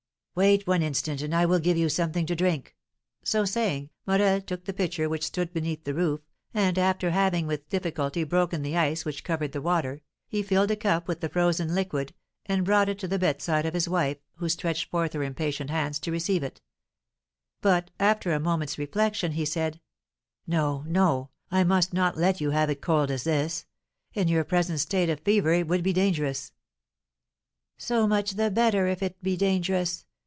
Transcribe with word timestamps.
"Wait 0.33 0.65
one 0.65 0.81
instant, 0.81 1.21
and 1.21 1.35
I 1.35 1.45
will 1.45 1.59
give 1.59 1.75
you 1.75 1.89
some 1.89 2.11
drink!" 2.13 2.73
So 3.21 3.43
saying, 3.43 3.89
Morel 4.07 4.39
took 4.39 4.63
the 4.63 4.71
pitcher 4.71 5.09
which 5.09 5.25
stood 5.25 5.51
beneath 5.51 5.83
the 5.83 5.93
roof, 5.93 6.21
and, 6.53 6.79
after 6.79 7.11
having 7.11 7.47
with 7.47 7.67
difficulty 7.67 8.23
broken 8.23 8.61
the 8.61 8.77
ice 8.77 9.03
which 9.03 9.25
covered 9.25 9.51
the 9.51 9.61
water, 9.61 10.01
he 10.29 10.41
filled 10.41 10.71
a 10.71 10.77
cup 10.77 11.09
with 11.09 11.19
the 11.19 11.27
frozen 11.27 11.75
liquid, 11.75 12.13
and 12.45 12.63
brought 12.63 12.87
it 12.87 12.97
to 12.99 13.09
the 13.09 13.19
bedside 13.19 13.65
of 13.65 13.73
his 13.73 13.89
wife, 13.89 14.19
who 14.37 14.47
stretched 14.47 14.89
forth 14.89 15.11
her 15.11 15.21
impatient 15.21 15.69
hands 15.69 15.99
to 15.99 16.13
receive 16.13 16.43
it; 16.43 16.61
but, 17.59 17.91
after 17.99 18.31
a 18.31 18.39
moment's 18.39 18.77
reflection, 18.77 19.33
he 19.33 19.43
said, 19.43 19.81
"No, 20.47 20.81
no, 20.87 21.29
I 21.51 21.65
must 21.65 21.91
not 21.93 22.15
let 22.17 22.39
you 22.39 22.51
have 22.51 22.69
it 22.69 22.79
cold 22.79 23.11
as 23.11 23.25
this; 23.25 23.65
in 24.13 24.29
your 24.29 24.45
present 24.45 24.79
state 24.79 25.09
of 25.09 25.19
fever 25.19 25.51
it 25.51 25.67
would 25.67 25.83
be 25.83 25.91
dangerous." 25.91 26.53
"So 27.77 28.07
much 28.07 28.31
the 28.31 28.49
better 28.49 28.87
if 28.87 29.03
it 29.03 29.21
be 29.21 29.35
dangerous! 29.35 30.05